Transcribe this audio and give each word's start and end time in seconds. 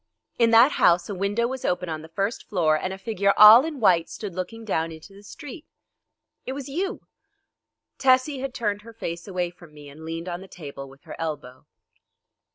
In 0.39 0.49
that 0.49 0.71
house 0.71 1.09
a 1.09 1.13
window 1.13 1.45
was 1.45 1.63
open 1.63 1.87
on 1.87 2.01
the 2.01 2.07
first 2.09 2.49
floor, 2.49 2.75
and 2.75 2.91
a 2.91 2.97
figure 2.97 3.35
all 3.37 3.63
in 3.63 3.79
white 3.79 4.09
stood 4.09 4.33
looking 4.33 4.65
down 4.65 4.91
into 4.91 5.13
the 5.13 5.21
street. 5.21 5.67
It 6.43 6.53
was 6.53 6.67
you." 6.67 7.05
Tessie 7.99 8.39
had 8.39 8.51
turned 8.55 8.81
her 8.81 8.93
face 8.93 9.27
away 9.27 9.51
from 9.51 9.75
me 9.75 9.89
and 9.89 10.03
leaned 10.03 10.27
on 10.27 10.41
the 10.41 10.47
table 10.47 10.89
with 10.89 11.03
her 11.03 11.15
elbow. 11.19 11.67